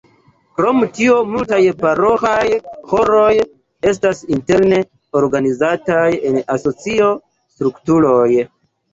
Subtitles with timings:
[0.59, 2.45] Krom tio multaj paroĥaj
[2.93, 3.33] ĥoroj
[3.91, 4.79] estas interne
[5.19, 7.11] organizitaj en asociaj
[7.57, 8.31] strukturoj.